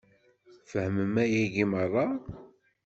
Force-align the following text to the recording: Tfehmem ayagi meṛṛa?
Tfehmem 0.65 1.15
ayagi 1.23 1.65
meṛṛa? 1.71 2.05